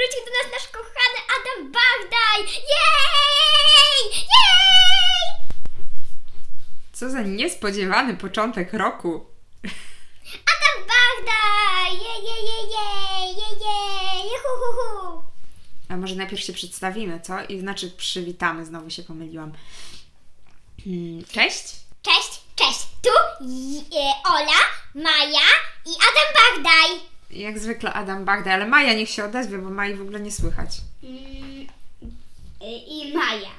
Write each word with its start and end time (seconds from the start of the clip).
wrócił 0.00 0.24
do 0.24 0.30
nas 0.30 0.52
nasz 0.52 0.68
kochany 0.72 1.18
Adam 1.36 1.72
Bagdaj! 1.72 2.54
Jej! 2.54 4.14
Jej! 4.14 5.46
Co 6.92 7.10
za 7.10 7.22
niespodziewany 7.22 8.16
początek 8.16 8.72
roku. 8.72 9.26
Adam 10.32 10.86
Bagdaj! 10.88 11.92
Jej, 11.92 12.24
jej, 12.24 12.44
jej, 12.44 12.70
jej, 12.70 13.36
jej, 13.36 13.60
jej, 13.60 14.30
hu, 14.42 14.48
hu, 14.60 14.72
hu. 15.10 15.22
A 15.88 15.96
może 15.96 16.14
najpierw 16.14 16.42
się 16.42 16.52
przedstawimy, 16.52 17.20
co? 17.20 17.44
I 17.44 17.60
znaczy 17.60 17.90
przywitamy, 17.90 18.64
znowu 18.66 18.90
się 18.90 19.02
pomyliłam. 19.02 19.52
Hmm, 20.84 21.24
Cześć. 21.24 21.64
Cześć, 22.02 22.40
cześć! 22.56 22.80
Tu 23.02 23.10
e, 23.98 24.12
Ola, 24.30 24.60
Maja 24.94 25.48
i 25.86 25.90
Adam 25.90 26.34
Bagdaj! 26.34 27.09
Jak 27.30 27.58
zwykle 27.58 27.92
Adam 27.92 28.24
Bagda, 28.24 28.52
ale 28.52 28.66
Maja 28.66 28.94
niech 28.94 29.10
się 29.10 29.24
odezwie, 29.24 29.58
bo 29.58 29.70
Mai 29.70 29.94
w 29.94 30.00
ogóle 30.00 30.20
nie 30.20 30.32
słychać. 30.32 30.80
Mm, 31.02 31.66
I 32.88 33.12
Maja. 33.14 33.50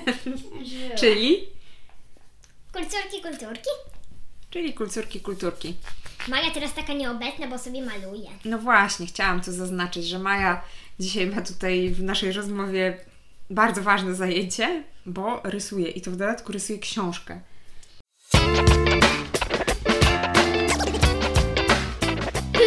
Czyli? 1.00 1.48
Kulturki, 2.72 3.22
kulturki. 3.22 3.70
Czyli 4.50 4.74
kulturki, 4.74 5.20
kulturki. 5.20 5.74
Maja 6.28 6.50
teraz 6.50 6.74
taka 6.74 6.92
nieobecna, 6.92 7.46
bo 7.46 7.58
sobie 7.58 7.82
maluje. 7.82 8.30
No 8.44 8.58
właśnie, 8.58 9.06
chciałam 9.06 9.40
to 9.40 9.52
zaznaczyć, 9.52 10.06
że 10.06 10.18
Maja 10.18 10.62
dzisiaj 11.00 11.26
ma 11.26 11.42
tutaj 11.42 11.90
w 11.90 12.02
naszej 12.02 12.32
rozmowie 12.32 12.98
bardzo 13.50 13.82
ważne 13.82 14.14
zajęcie, 14.14 14.84
bo 15.06 15.40
rysuje 15.44 15.88
i 15.88 16.00
to 16.00 16.10
w 16.10 16.16
dodatku 16.16 16.52
rysuje 16.52 16.78
książkę. 16.78 17.40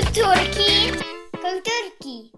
Kulturki, 0.10 0.92
kulturki. 1.32 2.32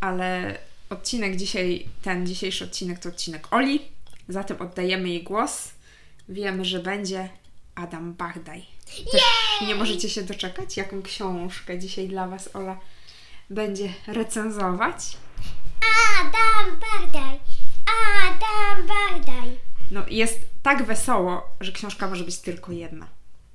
Ale 0.00 0.58
odcinek 0.90 1.36
dzisiaj, 1.36 1.86
ten 2.02 2.26
dzisiejszy 2.26 2.64
odcinek 2.64 2.98
to 2.98 3.08
odcinek 3.08 3.52
Oli, 3.52 3.80
zatem 4.28 4.62
oddajemy 4.62 5.08
jej 5.08 5.22
głos. 5.22 5.70
Wiemy, 6.28 6.64
że 6.64 6.78
będzie 6.78 7.28
Adam 7.74 8.14
Bagdaj. 8.14 8.66
Też 9.12 9.22
nie 9.68 9.74
możecie 9.74 10.08
się 10.08 10.22
doczekać, 10.22 10.76
jaką 10.76 11.02
książkę 11.02 11.78
dzisiaj 11.78 12.08
dla 12.08 12.28
Was 12.28 12.56
Ola 12.56 12.78
będzie 13.50 13.92
recenzować. 14.06 15.16
Adam 16.20 16.80
Bagdaj, 16.80 17.38
Adam 18.24 18.86
Bagdaj. 18.86 19.58
No 19.90 20.02
jest 20.08 20.40
tak 20.62 20.82
wesoło, 20.86 21.42
że 21.60 21.72
książka 21.72 22.08
może 22.08 22.24
być 22.24 22.38
tylko 22.38 22.72
jedna. 22.72 23.08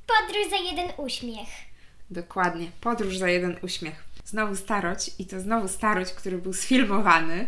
Podróż 0.07 0.49
za 0.49 0.57
jeden 0.57 0.91
uśmiech. 0.97 1.72
Dokładnie. 2.13 2.71
Podróż 2.81 3.17
za 3.17 3.29
jeden 3.29 3.55
uśmiech. 3.61 4.03
Znowu 4.25 4.55
starość 4.55 5.11
i 5.19 5.25
to 5.25 5.39
znowu 5.39 5.67
starość, 5.67 6.11
który 6.13 6.37
był 6.37 6.53
sfilmowany. 6.53 7.47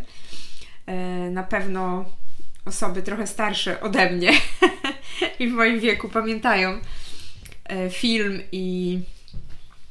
E, 0.86 0.96
na 1.30 1.44
pewno 1.44 2.06
osoby 2.66 3.02
trochę 3.02 3.28
starsze 3.28 3.82
ode 3.82 4.10
mnie 4.10 4.32
i 5.40 5.48
w 5.48 5.52
moim 5.52 5.80
wieku 5.80 6.10
pamiętają 6.10 6.80
e, 7.66 7.90
film 7.90 8.42
i 8.52 9.00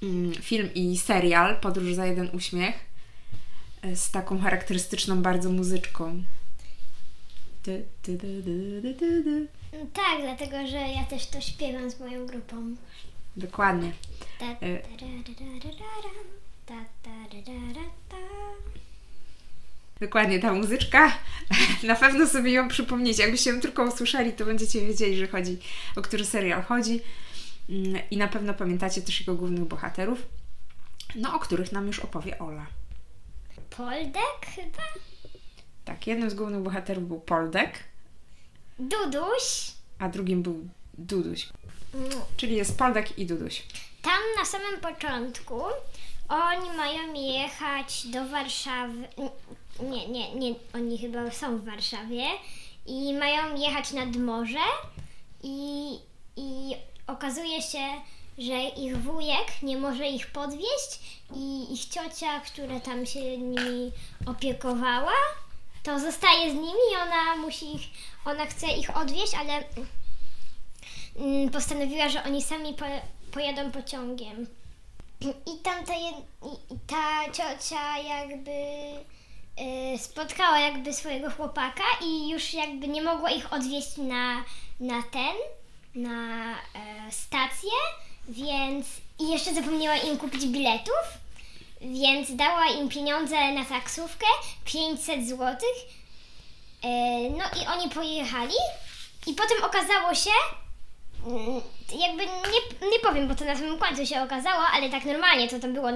mm, 0.03 0.35
film 0.35 0.71
i 0.75 0.99
serial 0.99 1.61
Podróż 1.61 1.95
za 1.95 2.07
jeden 2.07 2.31
uśmiech 2.33 2.75
e, 3.83 3.97
z 3.97 4.11
taką 4.11 4.41
charakterystyczną 4.41 5.23
bardzo 5.23 5.51
muzyczką. 5.51 6.23
Ty, 7.63 7.85
ty, 8.03 8.19
ty. 8.19 9.47
Tak, 9.95 10.21
dlatego 10.23 10.67
że 10.67 10.77
ja 10.77 11.05
też 11.05 11.27
to 11.27 11.41
śpiewam 11.41 11.91
z 11.91 12.01
moją 12.01 12.27
grupą. 12.27 12.77
Dokładnie. 13.37 13.93
Dokładnie, 20.01 20.39
ta 20.41 20.53
muzyczka, 20.53 21.19
na 21.83 21.95
pewno 21.95 22.27
sobie 22.27 22.53
ją 22.53 22.69
przypomniecie. 22.69 23.23
Jakbyście 23.23 23.51
ją 23.51 23.61
tylko 23.61 23.85
usłyszeli, 23.85 24.33
to 24.33 24.45
będziecie 24.45 24.81
wiedzieli, 24.81 25.17
że 25.17 25.29
chodzi, 25.29 25.59
o 25.97 26.03
który 26.03 26.25
serial 26.25 26.63
chodzi. 26.63 27.01
Mm, 27.71 28.03
I 28.11 28.17
na 28.17 28.29
pewno 28.29 28.55
pamiętacie 28.55 29.03
też 29.03 29.21
jego 29.21 29.35
głównych 29.35 29.65
bohaterów, 29.65 30.23
no 31.15 31.35
o 31.35 31.39
których 31.39 31.73
nam 31.73 31.87
już 31.87 31.99
opowie 31.99 32.39
Ola. 32.39 32.67
Poldek 33.77 34.47
chyba? 34.55 34.83
Tak, 35.85 36.07
jednym 36.07 36.31
z 36.31 36.35
głównych 36.35 36.63
bohaterów 36.63 37.09
był 37.09 37.21
Poldek, 37.21 37.79
Duduś. 38.79 39.73
a 39.99 40.09
drugim 40.09 40.43
był 40.43 40.69
Duduś. 40.99 41.49
Czyli 42.37 42.57
jest 42.57 42.79
Poldek 42.79 43.19
i 43.19 43.27
Duduś. 43.27 43.63
Tam 44.03 44.21
na 44.39 44.45
samym 44.45 44.81
początku 44.81 45.63
oni 46.29 46.71
mają 46.77 47.15
jechać 47.15 48.07
do 48.07 48.29
Warszawy. 48.29 49.09
Nie, 49.81 50.09
nie, 50.09 50.35
nie, 50.35 50.55
oni 50.75 50.99
chyba 50.99 51.31
są 51.31 51.59
w 51.59 51.65
Warszawie 51.65 52.25
i 52.87 53.15
mają 53.15 53.57
jechać 53.57 53.93
nad 53.93 54.17
morze 54.17 54.65
i, 55.43 55.99
i 56.37 56.75
okazuje 57.07 57.63
się, 57.63 57.89
że 58.39 58.63
ich 58.63 59.03
wujek 59.03 59.63
nie 59.63 59.77
może 59.77 60.09
ich 60.09 60.27
podwieźć 60.27 61.21
i 61.37 61.73
ich 61.75 61.85
ciocia, 61.85 62.41
która 62.41 62.81
tam 62.81 63.07
się 63.07 63.39
nimi 63.39 63.93
opiekowała, 64.27 65.13
to 65.83 66.01
zostaje 66.01 66.51
z 66.51 66.55
nimi 66.55 66.83
i 66.93 66.97
ona 67.03 67.37
musi 67.37 67.77
ich, 67.77 67.83
ona 68.25 68.47
chce 68.47 68.67
ich 68.67 68.97
odwieźć, 68.97 69.35
ale 69.35 69.65
postanowiła, 71.53 72.09
że 72.09 72.25
oni 72.25 72.43
sami 72.43 72.75
po, 72.75 72.85
pojadą 73.33 73.71
pociągiem. 73.71 74.47
I 75.21 75.59
tam 75.63 75.85
ta, 75.87 75.93
ta 76.87 77.33
ciocia 77.33 77.99
jakby 77.99 78.51
y, 79.95 79.99
spotkała 79.99 80.59
jakby 80.59 80.93
swojego 80.93 81.31
chłopaka 81.31 81.85
i 82.03 82.29
już 82.29 82.55
jakby 82.55 82.89
nie 82.89 83.03
mogła 83.03 83.31
ich 83.31 83.53
odwieźć 83.53 83.97
na, 83.97 84.45
na 84.81 85.03
ten, 85.03 85.37
na 85.95 86.53
e, 86.53 87.13
stację, 87.13 87.71
więc 88.29 88.87
i 89.19 89.31
jeszcze 89.31 89.55
zapomniała 89.55 89.97
im 89.97 90.19
kupić 90.19 90.47
biletów, 90.47 91.05
więc 91.81 92.37
dała 92.37 92.67
im 92.67 92.89
pieniądze 92.89 93.53
na 93.53 93.65
taksówkę, 93.65 94.27
500 94.65 95.29
złotych. 95.29 95.77
E, 96.83 96.89
no 97.31 97.45
i 97.63 97.67
oni 97.67 97.91
pojechali 97.91 98.55
i 99.27 99.35
potem 99.35 99.65
okazało 99.65 100.15
się, 100.15 100.31
Mm, 100.31 100.64
jakby 101.99 102.27
nie, 102.27 102.91
nie 102.91 102.99
powiem, 103.03 103.29
bo 103.29 103.35
to 103.35 103.45
na 103.45 103.57
samym 103.57 103.79
końcu 103.79 104.07
się 104.07 104.23
okazało, 104.23 104.63
ale 104.73 104.91
tak 104.91 105.05
normalnie 105.05 105.49
to 105.49 105.59
tam 105.59 105.75
było 105.75 105.89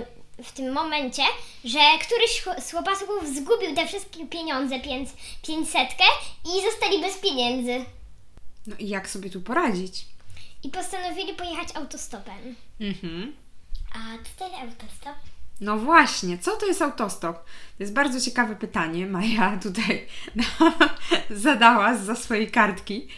w 0.45 0.53
tym 0.53 0.73
momencie, 0.73 1.23
że 1.65 1.79
któryś 2.01 2.65
z 2.67 2.71
chłopaków 2.71 3.29
zgubił 3.35 3.75
te 3.75 3.87
wszystkie 3.87 4.27
pieniądze, 4.27 4.81
pięć, 4.81 5.09
pięćsetkę 5.47 6.05
i 6.45 6.71
zostali 6.71 7.01
bez 7.01 7.17
pieniędzy. 7.17 7.85
No 8.67 8.77
i 8.79 8.89
jak 8.89 9.11
sobie 9.11 9.31
tu 9.31 9.41
poradzić? 9.41 10.05
I 10.65 10.69
postanowili 10.69 11.35
pojechać 11.35 11.69
autostopem. 11.75 12.55
Mhm. 12.81 13.37
A 13.93 13.99
co 14.25 14.45
to 14.45 14.45
jest 14.45 14.63
autostop? 14.63 15.15
No 15.61 15.77
właśnie, 15.79 16.39
co 16.39 16.57
to 16.57 16.67
jest 16.67 16.83
autostop? 16.83 17.45
To 17.45 17.83
jest 17.83 17.93
bardzo 17.93 18.21
ciekawe 18.21 18.57
pytanie. 18.57 19.07
Maja 19.07 19.59
tutaj 19.63 20.07
zadała 21.31 21.97
za 21.97 22.15
swojej 22.15 22.51
kartki. 22.51 23.09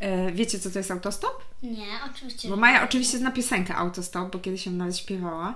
E, 0.00 0.32
Wiecie, 0.32 0.58
co 0.58 0.70
to 0.70 0.78
jest 0.78 0.90
autostop? 0.90 1.44
Nie, 1.62 1.86
oczywiście. 2.10 2.48
Bo 2.48 2.56
Maja 2.56 2.84
oczywiście 2.84 3.18
zna 3.18 3.30
piosenkę 3.30 3.74
Autostop, 3.76 4.32
bo 4.32 4.38
kiedyś 4.38 4.66
ją 4.66 4.72
nawet 4.72 4.96
śpiewała. 4.98 5.54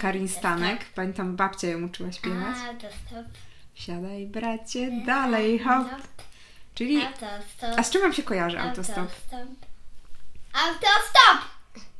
Karin 0.00 0.28
Stanek, 0.28 0.84
pamiętam 0.94 1.36
babcia 1.36 1.68
ją 1.68 1.84
uczyła 1.84 2.12
śpiewać. 2.12 2.56
Autostop. 2.68 3.26
Siadaj 3.74 4.26
bracie, 4.26 4.90
dalej 5.06 5.58
hop. 5.58 5.86
Czyli, 6.74 7.02
Autostop. 7.02 7.78
a 7.78 7.82
z 7.82 7.90
czym 7.90 8.02
Wam 8.02 8.12
się 8.12 8.22
kojarzy 8.22 8.60
autostop? 8.60 9.08
Autostop! 10.52 11.48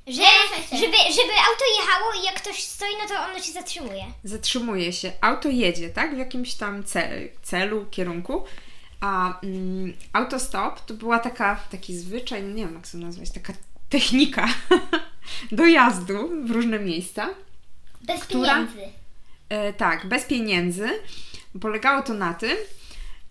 Że, 0.07 0.23
żeby, 0.71 0.97
żeby 0.97 1.33
auto 1.51 1.65
jechało 1.81 2.13
i 2.23 2.25
jak 2.25 2.35
ktoś 2.35 2.63
stoi, 2.63 2.89
no 3.03 3.09
to 3.09 3.25
ono 3.25 3.41
się 3.43 3.53
zatrzymuje. 3.53 4.05
Zatrzymuje 4.25 4.93
się, 4.93 5.13
auto 5.21 5.49
jedzie, 5.49 5.91
tak? 5.91 6.15
W 6.15 6.19
jakimś 6.19 6.55
tam 6.55 6.83
ce- 6.83 7.29
celu, 7.43 7.87
kierunku. 7.91 8.45
A 9.01 9.41
mm, 9.41 9.93
autostop 10.13 10.81
to 10.81 10.95
była 10.95 11.19
taka, 11.19 11.57
taki 11.71 11.97
zwyczaj, 11.97 12.43
nie 12.43 12.65
wiem 12.67 12.75
jak 12.75 12.89
to 12.89 12.99
nazwać, 12.99 13.31
taka 13.31 13.53
technika 13.89 14.49
dojazdu 15.53 16.45
w 16.47 16.51
różne 16.51 16.79
miejsca. 16.79 17.29
Bez 18.01 18.21
Która? 18.21 18.55
pieniędzy. 18.55 18.93
E, 19.49 19.73
tak, 19.73 20.07
bez 20.07 20.25
pieniędzy. 20.25 20.89
Polegało 21.61 22.03
to 22.03 22.15
na 22.15 22.35
tym, 22.35 22.57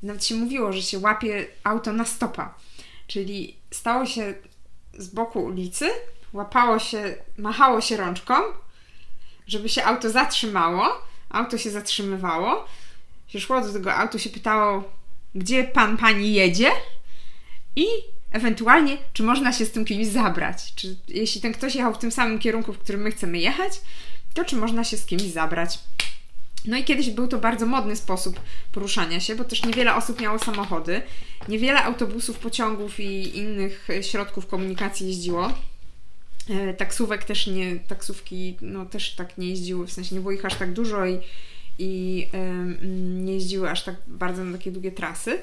nawet 0.03 0.25
się 0.25 0.35
mówiło, 0.35 0.73
że 0.73 0.81
się 0.81 0.99
łapie 0.99 1.47
auto 1.63 1.93
na 1.93 2.05
stopa. 2.05 2.55
Czyli 3.07 3.55
stało 3.71 4.05
się 4.05 4.33
z 4.93 5.07
boku 5.07 5.43
ulicy, 5.43 5.89
łapało 6.33 6.79
się, 6.79 7.15
machało 7.37 7.81
się 7.81 7.97
rączką, 7.97 8.35
żeby 9.47 9.69
się 9.69 9.83
auto 9.83 10.09
zatrzymało. 10.09 11.01
Auto 11.29 11.57
się 11.57 11.71
zatrzymywało. 11.71 12.65
Się 13.27 13.39
szło 13.39 13.61
do 13.61 13.73
tego 13.73 13.93
auto, 13.93 14.19
się 14.19 14.29
pytało, 14.29 14.83
gdzie 15.35 15.63
pan, 15.63 15.97
pani 15.97 16.33
jedzie 16.33 16.71
i 17.75 17.85
ewentualnie, 18.31 18.97
czy 19.13 19.23
można 19.23 19.53
się 19.53 19.65
z 19.65 19.71
tym 19.71 19.85
kimś 19.85 20.07
zabrać. 20.07 20.73
Czy 20.75 20.95
jeśli 21.07 21.41
ten 21.41 21.53
ktoś 21.53 21.75
jechał 21.75 21.93
w 21.93 21.97
tym 21.97 22.11
samym 22.11 22.39
kierunku, 22.39 22.73
w 22.73 22.79
którym 22.79 23.01
my 23.01 23.11
chcemy 23.11 23.39
jechać, 23.39 23.81
to 24.33 24.45
czy 24.45 24.55
można 24.55 24.83
się 24.83 24.97
z 24.97 25.05
kimś 25.05 25.21
zabrać. 25.21 25.79
No 26.65 26.77
i 26.77 26.83
kiedyś 26.83 27.09
był 27.09 27.27
to 27.27 27.37
bardzo 27.37 27.65
modny 27.65 27.95
sposób 27.95 28.39
poruszania 28.71 29.19
się, 29.19 29.35
bo 29.35 29.43
też 29.43 29.63
niewiele 29.63 29.95
osób 29.95 30.21
miało 30.21 30.39
samochody, 30.39 31.01
niewiele 31.47 31.83
autobusów, 31.83 32.39
pociągów 32.39 32.99
i 32.99 33.37
innych 33.37 33.87
środków 34.01 34.47
komunikacji 34.47 35.07
jeździło. 35.07 35.51
E, 36.49 36.73
taksówek 36.73 37.23
też 37.23 37.47
nie, 37.47 37.75
taksówki 37.79 38.57
no 38.61 38.85
też 38.85 39.15
tak 39.15 39.37
nie 39.37 39.49
jeździły, 39.49 39.87
w 39.87 39.91
sensie 39.91 40.15
nie 40.15 40.21
było 40.21 40.31
ich 40.31 40.45
aż 40.45 40.55
tak 40.55 40.73
dużo 40.73 41.05
i, 41.05 41.19
i 41.79 42.27
nie 43.23 43.33
jeździły 43.33 43.69
aż 43.69 43.83
tak 43.83 43.95
bardzo 44.07 44.43
na 44.43 44.57
takie 44.57 44.71
długie 44.71 44.91
trasy. 44.91 45.41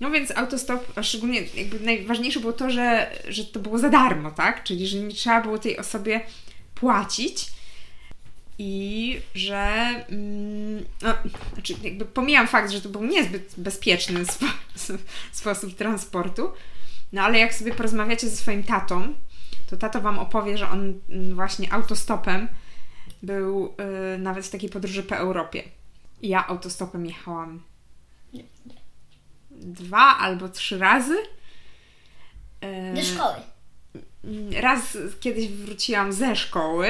No 0.00 0.10
więc 0.10 0.30
autostop, 0.30 0.92
a 0.98 1.02
szczególnie 1.02 1.42
jakby 1.54 1.80
najważniejsze 1.80 2.40
było 2.40 2.52
to, 2.52 2.70
że, 2.70 3.10
że 3.28 3.44
to 3.44 3.60
było 3.60 3.78
za 3.78 3.88
darmo, 3.88 4.30
tak? 4.30 4.64
Czyli, 4.64 4.86
że 4.86 4.98
nie 4.98 5.14
trzeba 5.14 5.40
było 5.40 5.58
tej 5.58 5.78
osobie 5.78 6.20
płacić 6.74 7.52
i 8.58 9.20
że 9.34 9.70
mm, 10.08 10.84
no, 11.02 11.14
znaczy 11.52 11.74
jakby 11.82 12.04
pomijam 12.04 12.46
fakt, 12.46 12.70
że 12.70 12.80
to 12.80 12.88
był 12.88 13.04
niezbyt 13.04 13.54
bezpieczny 13.56 14.24
spo, 14.26 14.46
sposób 15.32 15.74
transportu, 15.74 16.52
no 17.12 17.22
ale 17.22 17.38
jak 17.38 17.54
sobie 17.54 17.74
porozmawiacie 17.74 18.28
ze 18.28 18.36
swoim 18.36 18.64
tatą, 18.64 19.14
to 19.70 19.76
tato 19.76 20.00
Wam 20.00 20.18
opowie, 20.18 20.58
że 20.58 20.68
on 20.68 21.00
mm, 21.10 21.34
właśnie 21.34 21.72
autostopem 21.72 22.48
był 23.22 23.74
y, 24.14 24.18
nawet 24.18 24.46
w 24.46 24.50
takiej 24.50 24.70
podróży 24.70 25.02
po 25.02 25.16
Europie. 25.16 25.62
Ja 26.22 26.46
autostopem 26.46 27.06
jechałam 27.06 27.62
dwa 29.50 30.18
albo 30.18 30.48
trzy 30.48 30.78
razy. 30.78 31.16
Do 32.94 33.02
szkoły. 33.02 33.34
Raz 34.60 34.98
kiedyś 35.20 35.48
wróciłam 35.48 36.12
ze 36.12 36.36
szkoły, 36.36 36.88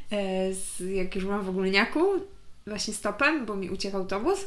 jak 1.00 1.14
już 1.14 1.24
byłam 1.24 1.44
w 1.44 1.48
ogólniaku, 1.48 2.00
właśnie 2.66 2.94
stopem, 2.94 3.46
bo 3.46 3.56
mi 3.56 3.70
uciekł 3.70 3.96
autobus. 3.96 4.46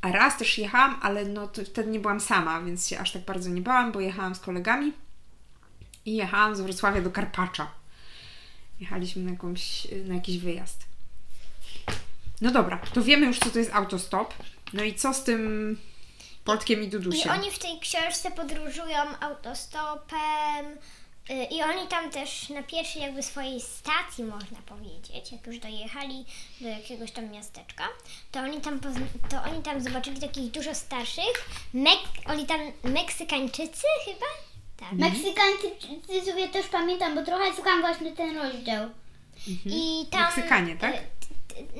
A 0.00 0.12
raz 0.12 0.38
też 0.38 0.58
jechałam, 0.58 0.98
ale 1.02 1.24
no 1.24 1.48
to 1.48 1.64
wtedy 1.64 1.90
nie 1.90 2.00
byłam 2.00 2.20
sama, 2.20 2.62
więc 2.62 2.88
się 2.88 2.98
aż 2.98 3.12
tak 3.12 3.24
bardzo 3.24 3.50
nie 3.50 3.60
bałam, 3.60 3.92
bo 3.92 4.00
jechałam 4.00 4.34
z 4.34 4.40
kolegami 4.40 4.92
i 6.04 6.16
jechałam 6.16 6.56
z 6.56 6.60
Wrocławia 6.60 7.00
do 7.00 7.10
Karpacza. 7.10 7.70
Jechaliśmy 8.80 9.22
na, 9.22 9.30
jakąś, 9.30 9.86
na 10.04 10.14
jakiś 10.14 10.38
wyjazd. 10.38 10.84
No 12.40 12.50
dobra, 12.50 12.80
to 12.94 13.02
wiemy 13.02 13.26
już, 13.26 13.38
co 13.38 13.50
to 13.50 13.58
jest 13.58 13.72
autostop. 13.74 14.34
No 14.72 14.82
i 14.82 14.94
co 14.94 15.14
z 15.14 15.24
tym 15.24 15.78
Poltkiem 16.44 16.82
i 16.82 16.88
Dudusiem? 16.88 17.34
I 17.34 17.38
oni 17.38 17.50
w 17.50 17.58
tej 17.58 17.80
książce 17.80 18.30
podróżują 18.30 18.96
autostopem 19.20 20.66
y, 21.30 21.44
i 21.50 21.62
oni 21.62 21.88
tam 21.88 22.10
też 22.10 22.48
na 22.48 22.62
pierwszej 22.62 23.02
jakby 23.02 23.22
swojej 23.22 23.60
stacji, 23.60 24.24
można 24.24 24.58
powiedzieć, 24.66 25.32
jak 25.32 25.46
już 25.46 25.58
dojechali 25.58 26.24
do 26.60 26.68
jakiegoś 26.68 27.12
tam 27.12 27.30
miasteczka, 27.30 27.84
to 28.32 28.40
oni 28.40 28.60
tam, 28.60 28.80
to 29.30 29.42
oni 29.42 29.62
tam 29.62 29.82
zobaczyli 29.82 30.20
takich 30.20 30.50
dużo 30.50 30.74
starszych, 30.74 31.48
Mek- 31.74 32.22
oni 32.32 32.46
tam 32.46 32.60
Meksykańczycy 32.84 33.86
chyba? 34.04 34.26
Tak. 34.80 34.92
Mhm. 34.92 35.12
Meksykańczycy 35.12 36.30
sobie 36.30 36.48
też 36.48 36.66
pamiętam, 36.66 37.14
bo 37.14 37.22
trochę 37.22 37.54
słucham 37.54 37.80
właśnie 37.80 38.12
ten 38.12 38.36
rozdział. 38.36 38.82
Mhm. 39.48 39.76
I 39.76 40.06
tam... 40.10 40.22
Meksykanie, 40.22 40.76
tak? 40.76 40.94
Y, 40.94 41.00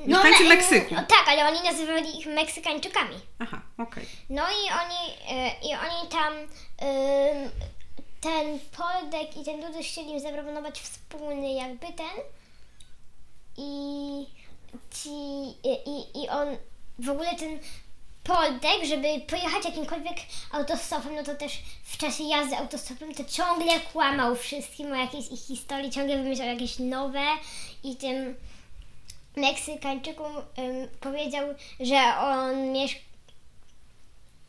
no, 0.07 0.25
Mieszkańcy 0.25 0.43
me, 0.43 0.49
Meksyku. 0.49 0.95
No, 0.95 1.03
tak, 1.03 1.25
ale 1.29 1.49
oni 1.49 1.63
nazywali 1.65 2.19
ich 2.19 2.27
Meksykańczykami. 2.27 3.17
Aha, 3.39 3.63
okej. 3.79 4.05
Okay. 4.05 4.07
No 4.31 4.43
i 4.43 4.71
oni, 4.83 5.13
y, 5.39 5.69
i 5.69 5.75
oni 5.75 6.09
tam 6.11 6.33
y, 6.35 7.51
ten 8.21 8.59
Poldek 8.77 9.37
i 9.37 9.45
ten 9.45 9.61
Duduś 9.61 9.89
chcieli 9.89 10.11
im 10.11 10.21
zaproponować 10.21 10.81
wspólny 10.81 11.53
jakby 11.53 11.87
ten 11.87 12.23
i 13.57 14.27
ci, 14.91 15.11
i, 15.65 16.23
i 16.23 16.29
on 16.29 16.57
w 16.99 17.11
ogóle 17.11 17.35
ten 17.35 17.59
Poldek, 18.29 18.85
żeby 18.85 19.21
pojechać 19.27 19.65
jakimkolwiek 19.65 20.17
autostopem, 20.53 21.15
no 21.15 21.25
to 21.25 21.35
też 21.35 21.59
w 21.83 21.97
czasie 21.97 22.25
jazdy 22.25 22.57
autostopem 22.57 23.15
to 23.15 23.25
ciągle 23.25 23.81
kłamał 23.81 24.37
wszystkim 24.37 24.93
o 24.93 24.97
jakiejś 24.97 25.27
ich 25.33 25.41
historii, 25.41 25.91
ciągle 25.91 26.17
wymyślał 26.17 26.49
jakieś 26.49 26.79
nowe 26.79 27.25
i 27.85 27.97
tym 27.97 28.35
Meksykańczykom 29.37 30.33
um, 30.35 30.89
powiedział, 31.01 31.49
że 31.81 31.97
on 32.21 32.73
mieszka. 32.73 33.01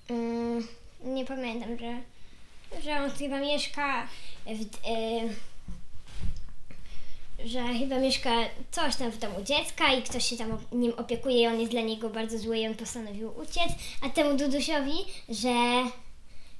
Um, 0.09 0.67
nie 1.03 1.25
pamiętam, 1.25 1.77
że, 1.77 2.01
że 2.81 3.03
on 3.03 3.11
chyba 3.11 3.39
mieszka 3.39 4.07
w. 4.45 4.61
Y, 4.61 5.48
że 7.45 7.73
chyba 7.79 7.99
mieszka 7.99 8.29
coś 8.71 8.95
tam 8.95 9.11
w 9.11 9.17
domu 9.17 9.43
dziecka 9.43 9.93
i 9.93 10.01
ktoś 10.01 10.25
się 10.25 10.37
tam 10.37 10.57
nim 10.71 10.93
opiekuje 10.97 11.41
i 11.41 11.47
on 11.47 11.59
jest 11.59 11.71
dla 11.71 11.81
niego 11.81 12.09
bardzo 12.09 12.37
zły 12.37 12.57
i 12.57 12.67
on 12.67 12.75
postanowił 12.75 13.31
uciec, 13.41 13.69
a 14.01 14.09
temu 14.09 14.37
Dudusiowi, 14.37 14.97
że, 15.29 15.83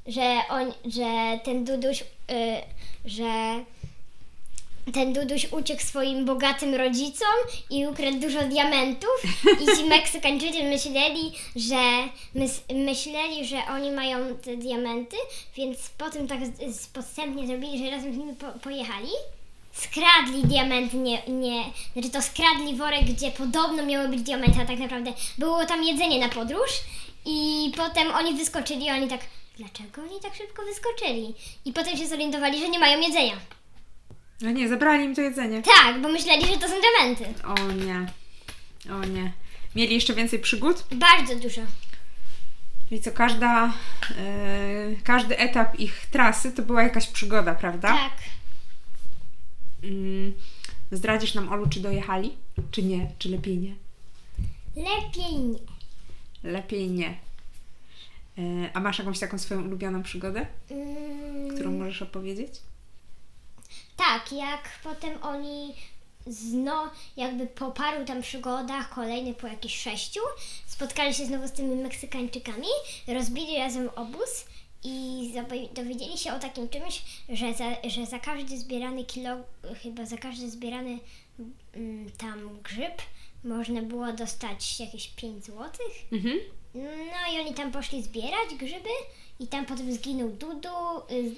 że 0.07 0.41
on, 0.49 0.73
że 0.85 1.39
ten 1.43 1.65
Duduś, 1.65 2.01
y, 2.01 2.05
że 3.05 3.63
ten 4.93 5.13
Duduś 5.13 5.51
uciekł 5.51 5.81
swoim 5.81 6.25
bogatym 6.25 6.75
rodzicom 6.75 7.35
i 7.69 7.87
ukradł 7.87 8.19
dużo 8.19 8.39
diamentów 8.43 9.23
i 9.61 9.77
ci 9.77 9.83
Meksykańczycy 9.89 10.63
myśleli, 10.63 11.31
że 11.55 12.09
mys 12.35 12.61
myśleli, 12.73 13.45
że 13.45 13.57
oni 13.71 13.91
mają 13.91 14.37
te 14.37 14.57
diamenty, 14.57 15.17
więc 15.55 15.89
potem 15.97 16.27
tak 16.27 16.39
podstępnie 16.93 17.47
zrobili, 17.47 17.85
że 17.85 17.91
razem 17.91 18.13
z 18.13 18.17
nimi 18.17 18.35
po 18.35 18.59
pojechali. 18.59 19.09
Skradli 19.71 20.43
diamenty, 20.43 20.97
nie, 20.97 21.21
nie, 21.27 21.63
znaczy 21.93 22.09
to 22.09 22.21
skradli 22.21 22.75
worek, 22.75 23.05
gdzie 23.05 23.31
podobno 23.31 23.85
miały 23.85 24.07
być 24.09 24.21
diamenty, 24.21 24.61
a 24.61 24.65
tak 24.65 24.79
naprawdę 24.79 25.13
było 25.37 25.65
tam 25.65 25.83
jedzenie 25.83 26.19
na 26.19 26.29
podróż 26.29 26.69
i 27.25 27.71
potem 27.77 28.11
oni 28.11 28.33
wyskoczyli, 28.37 28.91
oni 28.91 29.07
tak, 29.07 29.19
dlaczego 29.57 30.01
oni 30.01 30.19
tak 30.21 30.35
szybko 30.35 30.63
wyskoczyli? 30.63 31.35
I 31.65 31.73
potem 31.73 31.97
się 31.97 32.07
zorientowali, 32.07 32.59
że 32.59 32.69
nie 32.69 32.79
mają 32.79 32.99
jedzenia. 32.99 33.35
No 34.41 34.51
nie, 34.51 34.69
zabrali 34.69 35.05
im 35.05 35.15
to 35.15 35.21
jedzenie. 35.21 35.61
Tak, 35.61 36.01
bo 36.01 36.09
myśleli, 36.09 36.45
że 36.45 36.57
to 36.57 36.67
są 36.67 36.75
diamenty. 36.81 37.43
O 37.43 37.71
nie. 37.71 38.05
O 38.93 39.05
nie. 39.05 39.31
Mieli 39.75 39.95
jeszcze 39.95 40.13
więcej 40.13 40.39
przygód? 40.39 40.83
Bardzo 40.91 41.35
dużo. 41.35 41.61
Czyli 42.89 43.01
co, 43.01 43.11
każda, 43.11 43.73
yy, 44.09 44.97
każdy 45.03 45.37
etap 45.37 45.79
ich 45.79 46.05
trasy 46.11 46.51
to 46.51 46.61
była 46.61 46.83
jakaś 46.83 47.07
przygoda, 47.07 47.55
prawda? 47.55 47.87
Tak. 47.87 48.11
Yy, 49.83 50.33
zdradzisz 50.91 51.33
nam, 51.33 51.49
Olu, 51.49 51.69
czy 51.69 51.79
dojechali? 51.79 52.33
Czy 52.71 52.83
nie? 52.83 53.11
Czy 53.19 53.29
lepiej 53.29 53.57
nie? 53.57 53.75
Lepiej 54.75 55.35
nie. 55.35 55.59
Lepiej 56.43 56.89
nie. 56.89 57.17
Yy, 58.37 58.69
a 58.73 58.79
masz 58.79 58.99
jakąś 58.99 59.19
taką 59.19 59.37
swoją 59.37 59.61
ulubioną 59.61 60.03
przygodę, 60.03 60.45
mm. 60.71 61.55
którą 61.55 61.71
możesz 61.71 62.01
opowiedzieć? 62.01 62.51
Tak, 63.97 64.31
jak 64.31 64.69
potem 64.83 65.23
oni 65.23 65.73
zno, 66.27 66.91
jakby 67.17 67.47
po 67.47 67.71
paru 67.71 68.05
tam 68.05 68.21
przygodach, 68.21 68.89
kolejnych 68.89 69.37
po 69.37 69.47
jakichś 69.47 69.81
sześciu, 69.81 70.19
spotkali 70.67 71.13
się 71.13 71.25
znowu 71.25 71.47
z 71.47 71.51
tymi 71.51 71.75
Meksykańczykami, 71.75 72.67
rozbili 73.07 73.57
razem 73.57 73.89
obóz 73.95 74.45
i 74.83 75.33
dowiedzieli 75.73 76.17
się 76.17 76.33
o 76.33 76.39
takim 76.39 76.69
czymś, 76.69 77.01
że 77.29 77.53
za, 77.53 77.89
że 77.89 78.05
za 78.05 78.19
każdy 78.19 78.57
zbierany 78.57 79.05
kilo, 79.05 79.37
chyba 79.83 80.05
za 80.05 80.17
każdy 80.17 80.49
zbierany 80.49 80.99
mm, 81.73 82.11
tam 82.17 82.59
grzyb 82.63 83.01
można 83.43 83.81
było 83.81 84.13
dostać 84.13 84.79
jakieś 84.79 85.07
5 85.07 85.45
złotych. 85.45 86.05
Mhm. 86.11 86.39
No 86.75 87.33
i 87.33 87.39
oni 87.39 87.53
tam 87.53 87.71
poszli 87.71 88.03
zbierać 88.03 88.55
grzyby 88.59 88.89
i 89.39 89.47
tam 89.47 89.65
potem 89.65 89.93
zginął 89.93 90.29
Dudu, 90.29 90.69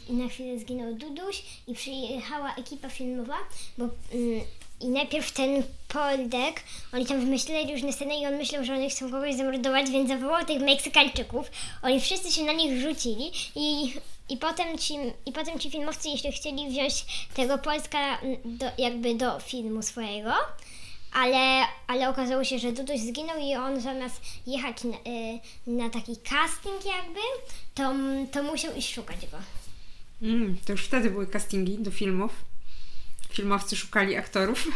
y, 0.09 0.13
na 0.13 0.29
chwilę 0.29 0.59
zginął 0.59 0.93
Duduś 0.93 1.43
i 1.67 1.73
przyjechała 1.73 2.55
ekipa 2.55 2.89
filmowa, 2.89 3.37
bo 3.77 3.83
mm, 3.83 4.41
i 4.83 4.87
najpierw 4.87 5.31
ten 5.31 5.63
Poldek, 5.87 6.63
oni 6.93 7.05
tam 7.05 7.19
wymyśleli 7.19 7.73
różne 7.73 7.93
sceny 7.93 8.15
i 8.19 8.25
on 8.25 8.35
myślał, 8.35 8.63
że 8.63 8.73
oni 8.73 8.89
chcą 8.89 9.11
kogoś 9.11 9.35
zamordować, 9.35 9.89
więc 9.89 10.09
zawołał 10.09 10.45
tych 10.45 10.61
Meksykańczyków. 10.61 11.51
Oni 11.81 12.01
wszyscy 12.01 12.31
się 12.31 12.43
na 12.43 12.53
nich 12.53 12.81
rzucili 12.81 13.31
i, 13.55 13.93
i, 14.29 14.37
potem, 14.37 14.77
ci, 14.77 14.93
i 15.25 15.31
potem 15.31 15.59
ci 15.59 15.71
filmowcy, 15.71 16.09
jeśli 16.09 16.31
chcieli 16.31 16.69
wziąć 16.69 17.05
tego 17.33 17.57
Polska 17.57 18.21
do, 18.45 18.65
jakby 18.77 19.15
do 19.15 19.39
filmu 19.39 19.81
swojego, 19.81 20.33
ale, 21.13 21.65
ale 21.87 22.09
okazało 22.09 22.43
się, 22.43 22.59
że 22.59 22.71
Duduś 22.71 22.99
zginął 22.99 23.37
i 23.39 23.55
on 23.55 23.81
zamiast 23.81 24.21
jechać 24.47 24.83
na, 24.83 24.97
y, 24.97 25.39
na 25.67 25.89
taki 25.89 26.17
casting 26.17 26.85
jakby, 26.85 27.19
to, 27.75 27.93
to 28.31 28.43
musiał 28.43 28.75
iść 28.75 28.93
szukać 28.93 29.17
go. 29.31 29.37
Mm, 30.21 30.57
to 30.65 30.71
już 30.71 30.85
wtedy 30.85 31.11
były 31.11 31.27
castingi 31.27 31.77
do 31.77 31.91
filmów. 31.91 32.50
Filmowcy 33.31 33.75
szukali 33.75 34.17
aktorów. 34.17 34.67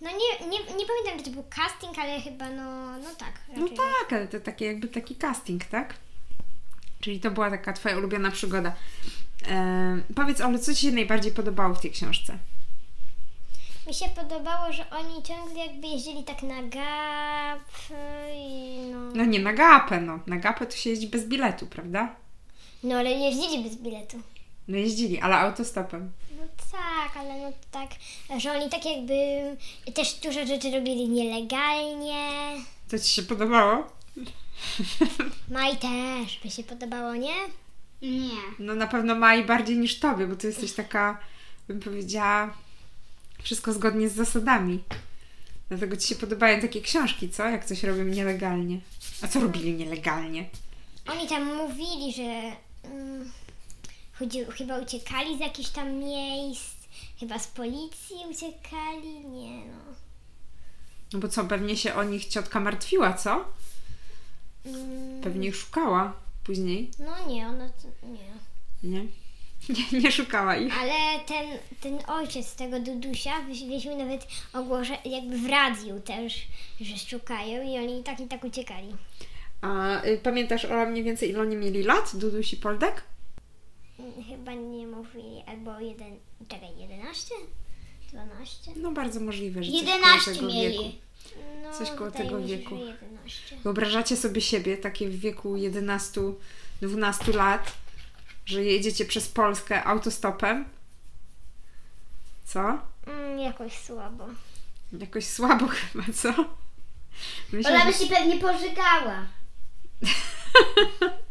No 0.00 0.10
nie, 0.10 0.46
nie, 0.46 0.58
nie 0.58 0.86
pamiętam, 0.86 1.18
czy 1.18 1.24
to 1.24 1.30
był 1.30 1.44
casting, 1.50 1.98
ale 1.98 2.20
chyba 2.20 2.50
no, 2.50 2.98
no 2.98 3.10
tak. 3.18 3.32
No 3.48 3.62
raczej. 3.62 3.76
No 3.76 3.82
tak, 3.82 4.12
ale 4.12 4.28
to 4.28 4.40
takie 4.40 4.64
jakby 4.64 4.88
taki 4.88 5.16
casting, 5.16 5.64
tak? 5.64 5.94
Czyli 7.00 7.20
to 7.20 7.30
była 7.30 7.50
taka 7.50 7.72
twoja 7.72 7.98
ulubiona 7.98 8.30
przygoda. 8.30 8.72
Powiedz, 10.16 10.40
ale 10.40 10.58
co 10.58 10.74
Ci 10.74 10.80
się 10.86 10.92
najbardziej 10.92 11.32
podobało 11.32 11.74
w 11.74 11.80
tej 11.80 11.90
książce? 11.90 12.38
Mi 13.86 13.94
się 13.94 14.08
podobało, 14.08 14.72
że 14.72 14.90
oni 14.90 15.22
ciągle 15.22 15.66
jakby 15.66 15.86
jeździli 15.86 16.24
tak 16.24 16.42
na 16.42 16.62
gap 16.62 17.68
i 18.34 18.78
no... 18.92 18.98
No 19.14 19.24
nie 19.24 19.38
na 19.38 19.52
gapę, 19.52 20.00
no. 20.00 20.20
Na 20.26 20.36
gapę 20.36 20.66
to 20.66 20.76
się 20.76 20.90
jeździ 20.90 21.06
bez 21.08 21.24
biletu, 21.24 21.66
prawda? 21.66 22.16
No 22.82 22.96
ale 22.96 23.10
jeździli 23.10 23.64
bez 23.64 23.76
biletu. 23.76 24.20
No 24.68 24.76
jeździli, 24.76 25.20
ale 25.20 25.36
autostopem. 25.36 26.12
Tak, 26.72 27.16
ale 27.16 27.38
no 27.42 27.52
tak, 27.70 27.90
że 28.40 28.52
oni 28.52 28.70
tak 28.70 28.84
jakby 28.84 29.14
też 29.94 30.14
dużo 30.14 30.46
rzeczy 30.46 30.70
robili 30.70 31.08
nielegalnie. 31.08 32.30
To 32.90 32.98
Ci 32.98 33.10
się 33.10 33.22
podobało? 33.22 33.92
Maj 35.50 35.76
też 35.76 36.40
by 36.44 36.50
się 36.50 36.64
podobało, 36.64 37.14
nie? 37.14 37.34
Nie. 38.02 38.40
No 38.58 38.74
na 38.74 38.86
pewno 38.86 39.14
Mai 39.14 39.44
bardziej 39.44 39.78
niż 39.78 39.98
Tobie, 39.98 40.26
bo 40.26 40.36
Ty 40.36 40.46
jesteś 40.46 40.72
taka, 40.72 41.20
bym 41.68 41.80
powiedziała, 41.80 42.54
wszystko 43.42 43.72
zgodnie 43.72 44.08
z 44.08 44.14
zasadami. 44.14 44.82
Dlatego 45.68 45.96
Ci 45.96 46.08
się 46.08 46.14
podobają 46.14 46.60
takie 46.60 46.80
książki, 46.80 47.30
co? 47.30 47.48
Jak 47.48 47.64
coś 47.64 47.82
robią 47.82 48.04
nielegalnie. 48.04 48.80
A 49.22 49.28
co 49.28 49.40
robili 49.40 49.72
nielegalnie? 49.74 50.44
Oni 51.08 51.28
tam 51.28 51.56
mówili, 51.56 52.12
że 52.12 52.52
mm, 52.84 53.32
chodzi, 54.18 54.44
chyba 54.44 54.78
uciekali 54.78 55.36
z 55.36 55.40
jakichś 55.40 55.70
tam 55.70 55.94
miejsc, 55.94 56.74
chyba 57.20 57.38
z 57.38 57.46
policji 57.46 58.16
uciekali, 58.30 59.26
nie 59.26 59.66
no. 59.66 59.94
No 61.12 61.18
bo 61.18 61.28
co, 61.28 61.44
pewnie 61.44 61.76
się 61.76 61.94
o 61.94 62.04
nich 62.04 62.26
ciotka 62.26 62.60
martwiła, 62.60 63.12
co? 63.12 63.44
Mm, 64.66 65.20
Pewnie 65.22 65.48
ich 65.48 65.56
szukała 65.56 66.12
później, 66.44 66.90
no 66.98 67.26
nie, 67.34 67.48
ona 67.48 67.68
to, 67.68 68.06
nie. 68.06 68.90
nie? 68.90 69.04
Nie, 69.92 70.00
nie 70.00 70.12
szukała 70.12 70.56
ich. 70.56 70.78
Ale 70.80 71.20
ten, 71.26 71.46
ten 71.80 71.98
ojciec 72.10 72.54
tego 72.54 72.80
Dudusia 72.80 73.40
wyświecił 73.42 73.96
nawet 73.98 74.26
ogłoszenie, 74.52 74.98
jakby 75.04 75.38
w 75.38 75.46
radiu 75.46 76.00
też, 76.00 76.46
że 76.80 76.98
szukają 76.98 77.62
i 77.62 77.78
oni 77.78 78.00
i 78.00 78.02
tak 78.04 78.20
i 78.20 78.26
tak 78.28 78.44
uciekali. 78.44 78.96
A 79.60 80.02
y, 80.04 80.18
pamiętasz, 80.22 80.64
Ola, 80.64 80.86
mniej 80.86 81.04
więcej 81.04 81.30
ile 81.30 81.40
oni 81.40 81.56
mieli 81.56 81.82
lat? 81.82 82.16
Duduś 82.16 82.52
i 82.52 82.56
Poldek? 82.56 83.02
Chyba 84.28 84.52
nie 84.54 84.86
mówili, 84.86 85.42
albo 85.46 85.80
jeden, 85.80 86.16
czekaj, 86.48 86.78
11? 86.78 87.34
12? 88.12 88.70
No 88.76 88.92
bardzo 88.92 89.20
możliwe, 89.20 89.62
że 89.62 89.72
coś 89.72 89.80
koło 89.82 89.96
11 89.96 90.34
tego 90.34 90.46
mieli. 90.46 90.78
wieku. 90.78 90.98
No, 91.62 91.72
Coś 91.78 91.90
koło 91.90 92.10
tego 92.10 92.40
wieku. 92.42 92.78
że 92.78 92.84
11. 92.84 93.56
Wyobrażacie 93.56 94.16
sobie 94.16 94.40
siebie 94.40 94.76
takie 94.76 95.08
w 95.08 95.20
wieku 95.20 95.54
11-12 95.54 97.34
lat, 97.34 97.72
że 98.46 98.64
jedziecie 98.64 99.04
przez 99.04 99.28
Polskę 99.28 99.84
autostopem? 99.84 100.64
Co? 102.44 102.60
Mm, 103.06 103.38
jakoś 103.38 103.72
słabo. 103.78 104.26
Jakoś 105.00 105.26
słabo 105.26 105.66
chyba, 105.92 106.04
co? 106.14 106.34
Myślę, 107.52 107.70
Ola 107.70 107.84
by 107.86 107.92
się 107.92 108.06
pewnie 108.06 108.38
pożygała. 108.38 109.26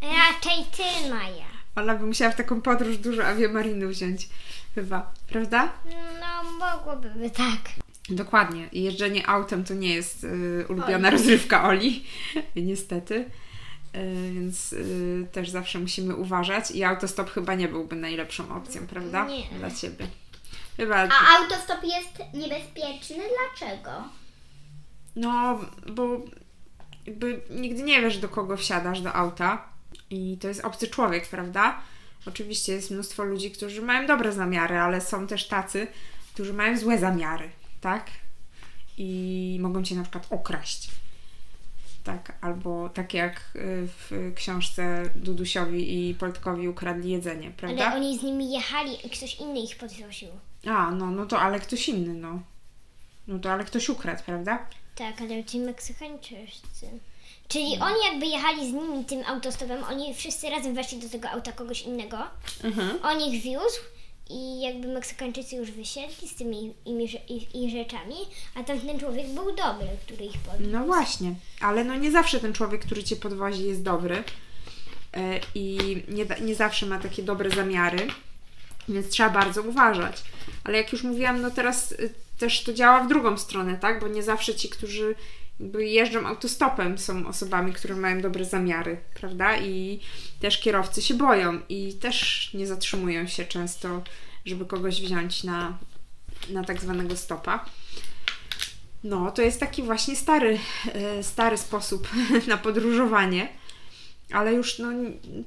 Raczej 0.01 0.65
ty, 0.77 1.09
Maja. 1.09 1.56
Ola 1.77 1.95
by 1.95 2.05
musiała 2.05 2.31
w 2.31 2.35
taką 2.35 2.61
podróż 2.61 2.97
dużo 2.97 3.25
awiamarinu 3.25 3.89
wziąć. 3.89 4.29
Chyba, 4.75 5.11
prawda? 5.27 5.73
No, 6.21 6.51
mogłoby 6.59 7.09
by 7.09 7.29
tak. 7.29 7.59
Dokładnie. 8.09 8.69
Jeżdżenie 8.71 9.27
autem 9.29 9.63
to 9.63 9.73
nie 9.73 9.95
jest 9.95 10.23
y, 10.23 10.65
ulubiona 10.69 11.07
Oli. 11.07 11.17
rozrywka 11.17 11.63
Oli, 11.63 12.05
niestety. 12.55 13.15
Y, 13.95 14.31
więc 14.33 14.73
y, 14.73 15.27
też 15.31 15.49
zawsze 15.49 15.79
musimy 15.79 16.15
uważać 16.15 16.71
i 16.71 16.83
autostop 16.83 17.29
chyba 17.29 17.55
nie 17.55 17.67
byłby 17.67 17.95
najlepszą 17.95 18.55
opcją, 18.55 18.87
prawda? 18.87 19.25
Nie. 19.27 19.59
Dla 19.59 19.71
Ciebie. 19.71 20.07
Chyba, 20.77 20.95
A 20.95 21.37
autostop 21.39 21.83
jest 21.83 22.33
niebezpieczny? 22.33 23.23
Dlaczego? 23.59 23.91
no, 25.15 25.59
bo 25.93 26.21
jakby 27.05 27.41
nigdy 27.49 27.83
nie 27.83 28.01
wiesz, 28.01 28.17
do 28.17 28.29
kogo 28.29 28.57
wsiadasz 28.57 29.01
do 29.01 29.13
auta 29.13 29.76
i 30.09 30.37
to 30.41 30.47
jest 30.47 30.65
obcy 30.65 30.87
człowiek, 30.87 31.27
prawda? 31.27 31.81
Oczywiście 32.25 32.73
jest 32.73 32.91
mnóstwo 32.91 33.23
ludzi, 33.23 33.51
którzy 33.51 33.81
mają 33.81 34.07
dobre 34.07 34.33
zamiary, 34.33 34.77
ale 34.77 35.01
są 35.01 35.27
też 35.27 35.47
tacy, 35.47 35.87
którzy 36.33 36.53
mają 36.53 36.77
złe 36.77 36.97
zamiary, 36.97 37.49
tak? 37.81 38.05
I 38.97 39.57
mogą 39.61 39.83
cię 39.83 39.95
na 39.95 40.01
przykład 40.01 40.27
okraść. 40.29 40.91
Tak, 42.03 42.37
albo 42.41 42.89
tak 42.89 43.13
jak 43.13 43.35
y, 43.35 43.39
w 43.87 44.31
książce 44.35 45.09
Dudusiowi 45.15 46.09
i 46.09 46.15
Poltkowi 46.15 46.67
ukradli 46.67 47.11
jedzenie, 47.11 47.51
prawda? 47.57 47.85
Ale 47.85 47.95
oni 47.95 48.19
z 48.19 48.23
nimi 48.23 48.51
jechali 48.51 49.07
i 49.07 49.09
ktoś 49.09 49.35
inny 49.35 49.59
ich 49.59 49.77
podwióził. 49.77 50.29
A, 50.65 50.91
no, 50.91 51.11
no 51.11 51.25
to 51.25 51.39
ale 51.39 51.59
ktoś 51.59 51.89
inny, 51.89 52.13
no. 52.13 52.41
No 53.27 53.39
to 53.39 53.51
ale 53.51 53.65
ktoś 53.65 53.89
ukradł, 53.89 54.23
prawda? 54.25 54.67
Tak, 54.95 55.21
ale 55.21 55.43
ci 55.43 55.59
Meksykańczycy. 55.59 56.87
Czyli 57.47 57.77
No. 57.77 57.85
oni 57.85 57.95
jakby 58.11 58.25
jechali 58.25 58.69
z 58.69 58.73
nimi 58.73 59.05
tym 59.05 59.23
autostopem, 59.27 59.83
oni 59.83 60.13
wszyscy 60.15 60.49
razem 60.49 60.75
weszli 60.75 60.97
do 60.99 61.09
tego 61.09 61.29
auta 61.29 61.51
kogoś 61.51 61.81
innego. 61.81 62.17
Mhm. 62.63 62.99
On 63.03 63.21
ich 63.21 63.41
wiózł 63.43 63.79
i 64.29 64.61
jakby 64.61 64.87
Meksykańczycy 64.87 65.55
już 65.55 65.71
wysiedli 65.71 66.27
z 66.27 66.35
tymi 66.35 66.73
rze- 66.85 67.19
ich, 67.29 67.55
ich 67.55 67.71
rzeczami, 67.71 68.15
a 68.55 68.63
tamten 68.63 68.99
człowiek 68.99 69.27
był 69.27 69.55
dobry, 69.55 69.87
który 70.05 70.25
ich 70.25 70.37
podwiózł. 70.37 70.71
No 70.71 70.85
właśnie, 70.85 71.33
ale 71.61 71.83
no 71.83 71.95
nie 71.95 72.11
zawsze 72.11 72.39
ten 72.39 72.53
człowiek, 72.53 72.85
który 72.85 73.03
cię 73.03 73.15
podwozi, 73.15 73.63
jest 73.67 73.83
dobry 73.83 74.23
e, 75.13 75.39
i 75.55 75.77
nie, 76.07 76.25
nie 76.41 76.55
zawsze 76.55 76.85
ma 76.85 76.99
takie 76.99 77.23
dobre 77.23 77.49
zamiary, 77.49 78.07
więc 78.89 79.09
trzeba 79.09 79.29
bardzo 79.29 79.61
uważać. 79.61 80.23
Ale 80.63 80.77
jak 80.77 80.91
już 80.93 81.03
mówiłam, 81.03 81.41
no 81.41 81.51
teraz 81.51 81.91
y, 81.91 82.13
też 82.39 82.63
to 82.63 82.73
działa 82.73 83.03
w 83.03 83.07
drugą 83.07 83.37
stronę, 83.37 83.77
tak? 83.77 83.99
Bo 83.99 84.07
nie 84.07 84.23
zawsze 84.23 84.55
ci, 84.55 84.69
którzy 84.69 85.15
jeżdżą 85.79 86.27
autostopem, 86.27 86.97
są 86.97 87.27
osobami, 87.27 87.73
które 87.73 87.95
mają 87.95 88.21
dobre 88.21 88.45
zamiary, 88.45 88.97
prawda? 89.13 89.57
I 89.57 89.99
też 90.39 90.59
kierowcy 90.59 91.01
się 91.01 91.13
boją 91.13 91.59
i 91.69 91.93
też 91.93 92.49
nie 92.53 92.67
zatrzymują 92.67 93.27
się 93.27 93.45
często, 93.45 94.01
żeby 94.45 94.65
kogoś 94.65 95.01
wziąć 95.01 95.43
na, 95.43 95.77
na 96.49 96.63
tak 96.63 96.81
zwanego 96.81 97.17
stopa. 97.17 97.65
No, 99.03 99.31
to 99.31 99.41
jest 99.41 99.59
taki 99.59 99.83
właśnie 99.83 100.15
stary, 100.15 100.59
e, 100.93 101.23
stary 101.23 101.57
sposób 101.57 102.07
na 102.47 102.57
podróżowanie, 102.57 103.49
ale 104.31 104.53
już 104.53 104.79
no, 104.79 104.89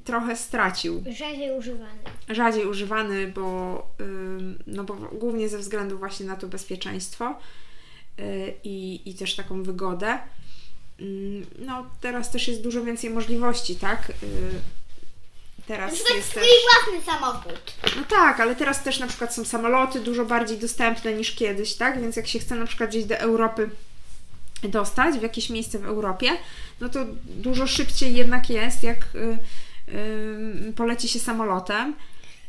trochę 0.05 0.37
stracił. 0.37 1.05
Rzadziej 1.17 1.59
używany. 1.59 2.01
Rzadziej 2.29 2.67
używany, 2.67 3.27
bo, 3.27 3.87
no 4.67 4.85
bo 4.85 4.95
głównie 4.95 5.49
ze 5.49 5.59
względu 5.59 5.99
właśnie 5.99 6.27
na 6.27 6.37
to 6.37 6.47
bezpieczeństwo 6.47 7.35
i, 8.65 9.03
i 9.11 9.15
też 9.15 9.37
taką 9.37 9.63
wygodę. 9.63 10.19
Ym, 11.01 11.47
No, 11.59 11.87
teraz 12.01 12.31
też 12.31 12.49
jest 12.49 12.63
dużo 12.63 12.85
więcej 12.85 13.11
możliwości, 13.11 13.77
tak? 13.77 14.11
Y, 14.11 14.15
Na 15.59 15.65
Teraz 15.67 15.95
przykład 15.95 16.17
jest 16.17 16.29
swój 16.29 16.43
też... 16.43 16.51
własny 16.73 17.13
samochód. 17.13 17.75
No 17.97 18.05
tak, 18.09 18.41
ale 18.41 18.57
teraz 18.57 18.83
też 18.83 18.99
na 18.99 19.07
przykład 19.07 19.35
są 19.35 19.45
samoloty 19.45 20.01
dużo 20.01 20.25
bardziej 20.25 20.59
dostępne 20.59 21.13
niż 21.13 21.35
kiedyś, 21.35 21.75
tak? 21.75 22.01
Więc 22.01 22.17
jak 22.17 22.27
się 22.27 22.39
chce 22.39 22.55
na 22.55 22.67
przykład 22.67 22.91
gdzieś 22.91 23.05
do 23.05 23.17
Europy 23.19 23.71
dostać, 24.63 25.19
w 25.19 25.23
jakieś 25.23 25.51
miejsce 25.51 25.79
w 25.79 25.85
Europie, 25.87 26.31
no 26.81 26.89
to 26.89 27.01
dużo 27.25 27.67
szybciej 27.67 28.15
jednak 28.15 28.51
jest, 28.51 28.83
jak 28.83 28.99
y, 29.15 29.39
y, 30.69 30.73
poleci 30.77 31.09
się 31.09 31.19
samolotem, 31.19 31.95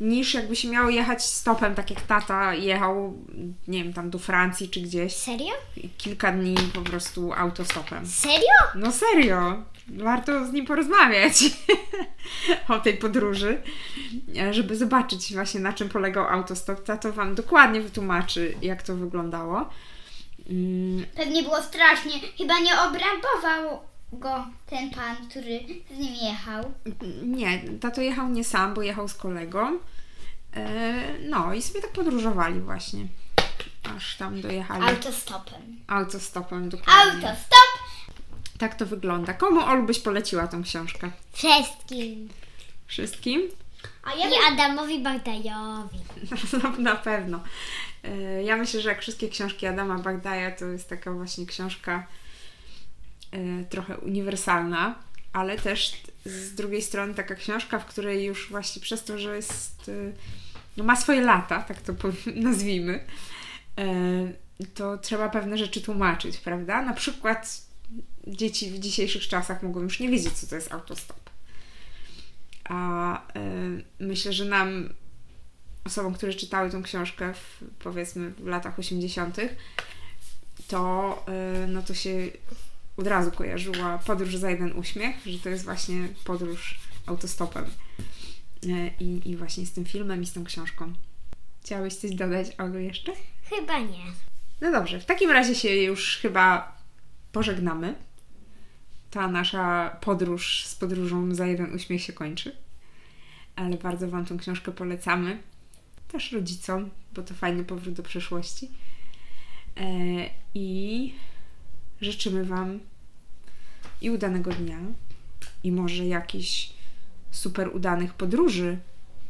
niż 0.01 0.33
jakby 0.33 0.55
się 0.55 0.67
miało 0.67 0.89
jechać 0.89 1.25
stopem, 1.25 1.75
tak 1.75 1.89
jak 1.89 2.01
tata 2.01 2.53
jechał, 2.53 3.13
nie 3.67 3.83
wiem, 3.83 3.93
tam 3.93 4.09
do 4.09 4.19
Francji 4.19 4.69
czy 4.69 4.81
gdzieś, 4.81 5.13
Serio? 5.15 5.53
kilka 5.97 6.31
dni 6.31 6.55
po 6.73 6.81
prostu 6.81 7.33
autostopem. 7.33 8.05
Serio? 8.07 8.53
No 8.75 8.91
serio, 8.91 9.63
warto 9.87 10.45
z 10.45 10.51
nim 10.53 10.65
porozmawiać 10.65 11.43
o 12.69 12.79
tej 12.79 12.97
podróży, 12.97 13.61
e, 14.39 14.53
żeby 14.53 14.75
zobaczyć 14.77 15.33
właśnie 15.33 15.59
na 15.59 15.73
czym 15.73 15.89
polegał 15.89 16.27
autostop. 16.27 16.83
Tato 16.83 17.13
Wam 17.13 17.35
dokładnie 17.35 17.81
wytłumaczy, 17.81 18.55
jak 18.61 18.83
to 18.83 18.95
wyglądało. 18.95 19.69
Mm, 20.49 21.05
Pewnie 21.15 21.43
było 21.43 21.61
strasznie. 21.61 22.11
Chyba 22.37 22.59
nie 22.59 22.71
obrabował 22.81 23.90
go 24.13 24.45
ten 24.65 24.89
pan, 24.91 25.15
który 25.29 25.59
z 25.95 25.97
nim 25.97 26.13
jechał. 26.15 26.71
Nie, 27.23 27.61
tato 27.81 28.01
jechał 28.01 28.29
nie 28.29 28.43
sam, 28.43 28.73
bo 28.73 28.81
jechał 28.81 29.07
z 29.07 29.13
kolegą. 29.13 29.79
E, 30.55 31.03
No 31.29 31.53
i 31.53 31.61
sobie 31.61 31.81
tak 31.81 31.91
podróżowali 31.91 32.59
właśnie, 32.61 33.05
aż 33.95 34.17
tam 34.17 34.41
dojechali 34.41 34.83
Autostopem. 34.85 35.61
autostopem 35.87 36.69
dokładnie. 36.69 37.27
Autostop! 37.29 37.69
Tak 38.57 38.75
to 38.75 38.85
wygląda. 38.85 39.33
Komu 39.33 39.61
Olu 39.61 39.83
byś 39.83 39.99
poleciła 39.99 40.47
tą 40.47 40.63
książkę? 40.63 41.11
Wszystkim. 41.33 42.29
Wszystkim? 42.87 43.41
A 44.03 44.13
ja 44.13 44.27
I 44.27 44.29
bym... 44.29 44.39
Adamowi 44.53 44.99
Bagdajowi. 45.03 45.97
No, 46.63 46.71
na 46.77 46.95
pewno. 46.95 47.39
E, 48.03 48.43
Ja 48.43 48.57
myślę, 48.57 48.81
że 48.81 48.89
jak 48.89 49.01
wszystkie 49.01 49.29
książki 49.29 49.67
Adama 49.67 49.99
Bagdaja, 49.99 50.51
to 50.51 50.65
jest 50.65 50.89
taka 50.89 51.11
właśnie 51.11 51.45
książka 51.45 52.07
trochę 53.69 53.97
uniwersalna, 53.97 54.95
ale 55.33 55.57
też 55.57 56.01
z 56.25 56.55
drugiej 56.55 56.81
strony 56.81 57.13
taka 57.13 57.35
książka, 57.35 57.79
w 57.79 57.85
której 57.85 58.25
już 58.25 58.49
właśnie 58.49 58.81
przez 58.81 59.03
to, 59.03 59.17
że 59.17 59.35
jest, 59.35 59.89
e, 59.89 60.11
no 60.77 60.83
ma 60.83 60.95
swoje 60.95 61.21
lata, 61.21 61.61
tak 61.61 61.81
to 61.81 61.93
nazwijmy, 62.35 63.05
e, 63.77 64.33
to 64.73 64.97
trzeba 64.97 65.29
pewne 65.29 65.57
rzeczy 65.57 65.81
tłumaczyć, 65.81 66.37
prawda? 66.37 66.81
Na 66.81 66.93
przykład 66.93 67.61
dzieci 68.27 68.71
w 68.71 68.79
dzisiejszych 68.79 69.27
czasach 69.27 69.63
mogą 69.63 69.81
już 69.81 69.99
nie 69.99 70.09
wiedzieć, 70.09 70.33
co 70.33 70.47
to 70.47 70.55
jest 70.55 70.71
autostop. 70.71 71.29
A 72.63 73.17
y, 73.37 73.83
myślę, 73.99 74.33
że 74.33 74.45
nam, 74.45 74.89
osobom, 75.83 76.13
które 76.13 76.33
czytały 76.33 76.69
tą 76.69 76.83
książkę 76.83 77.33
w, 77.33 77.63
powiedzmy 77.79 78.29
w 78.29 78.47
latach 78.47 78.79
80., 78.79 79.37
to, 80.67 81.25
y, 81.63 81.67
no 81.67 81.81
to 81.81 81.93
się 81.93 82.29
od 82.97 83.07
razu 83.07 83.31
kojarzyła 83.31 83.97
podróż 83.97 84.35
za 84.35 84.49
jeden 84.49 84.71
uśmiech, 84.77 85.15
że 85.25 85.39
to 85.39 85.49
jest 85.49 85.63
właśnie 85.63 86.07
podróż 86.23 86.79
autostopem. 87.05 87.65
Y, 88.65 88.91
I, 88.99 89.29
I 89.29 89.35
właśnie 89.35 89.65
z 89.65 89.71
tym 89.71 89.85
filmem 89.85 90.23
i 90.23 90.25
z 90.25 90.33
tą 90.33 90.43
książką. 90.43 90.93
Chciałeś 91.63 91.95
coś 91.95 92.11
dodać, 92.11 92.47
Olu, 92.57 92.79
jeszcze? 92.79 93.11
Chyba 93.49 93.79
nie. 93.79 94.05
No 94.61 94.71
dobrze, 94.71 94.99
w 94.99 95.05
takim 95.05 95.31
razie 95.31 95.55
się 95.55 95.69
już 95.75 96.17
chyba 96.17 96.77
pożegnamy. 97.31 97.95
Ta 99.11 99.27
nasza 99.27 99.97
podróż 100.01 100.65
z 100.65 100.75
podróżą 100.75 101.35
za 101.35 101.47
jeden 101.47 101.75
uśmiech 101.75 102.01
się 102.01 102.13
kończy. 102.13 102.55
Ale 103.55 103.77
bardzo 103.77 104.07
Wam 104.07 104.25
tą 104.25 104.37
książkę 104.37 104.71
polecamy. 104.71 105.41
Też 106.07 106.31
rodzicom, 106.31 106.89
bo 107.13 107.21
to 107.21 107.33
fajny 107.33 107.63
powrót 107.63 107.93
do 107.93 108.03
przeszłości. 108.03 108.69
E, 109.77 109.83
I 110.53 111.13
życzymy 112.01 112.45
Wam 112.45 112.79
i 114.01 114.09
udanego 114.09 114.51
dnia, 114.51 114.79
i 115.63 115.71
może 115.71 116.05
jakichś 116.05 116.73
super 117.31 117.75
udanych 117.75 118.13
podróży 118.13 118.77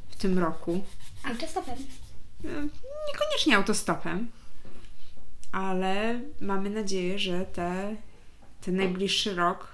w 0.10 0.16
tym 0.16 0.40
roku. 0.40 0.84
Autostopem. 1.24 1.76
Niekoniecznie 3.08 3.56
autostopem, 3.56 4.30
ale 5.52 6.22
mamy 6.42 6.70
nadzieję, 6.70 7.20
że 7.20 7.46
te, 7.46 7.96
ten 8.62 8.76
najbliższy 8.76 9.36
rok 9.36 9.68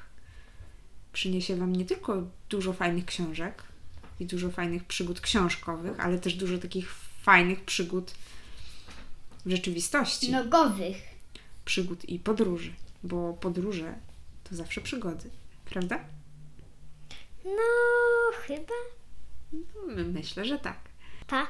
przyniesie 1.14 1.56
Wam 1.56 1.76
nie 1.76 1.86
tylko 1.86 2.24
dużo 2.50 2.74
fajnych 2.74 3.06
książek 3.06 3.64
i 4.20 4.26
dużo 4.26 4.52
fajnych 4.52 4.84
przygód 4.84 5.22
książkowych, 5.22 6.00
ale 6.00 6.20
też 6.20 6.34
dużo 6.36 6.58
takich 6.58 6.94
fajnych 7.22 7.66
przygód 7.66 8.12
w 9.46 9.50
rzeczywistości. 9.50 10.32
Nogowych. 10.32 10.98
Przygód 11.66 12.10
i 12.10 12.20
podróży, 12.20 12.74
bo 13.08 13.34
podróże 13.34 13.94
to 14.50 14.56
zawsze 14.56 14.82
przygody, 14.82 15.30
prawda? 15.66 16.00
No, 17.46 17.62
chyba. 18.48 18.74
No, 19.54 20.04
Myślę, 20.14 20.46
że 20.46 20.60
tak. 20.60 20.78
Pa, 21.28 21.48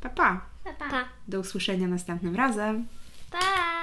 Pa, 0.00 0.08
pa. 0.08 0.40
Pa, 0.64 0.72
pa. 0.72 0.90
pa, 0.90 1.04
Do 1.28 1.40
usłyszenia 1.40 1.88
następnym 1.88 2.36
razem. 2.36 2.86
pa. 3.30 3.79